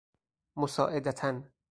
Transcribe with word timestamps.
مساعدتاً 0.55 1.43